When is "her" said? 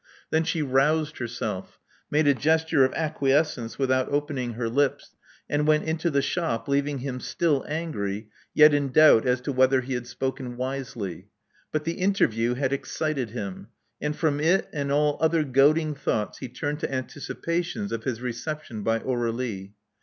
4.53-4.67